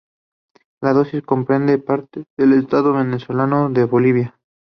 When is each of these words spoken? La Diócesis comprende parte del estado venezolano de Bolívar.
La 0.81 0.93
Diócesis 0.93 1.21
comprende 1.21 1.77
parte 1.77 2.23
del 2.35 2.53
estado 2.53 2.91
venezolano 2.93 3.69
de 3.69 3.83
Bolívar. 3.85 4.33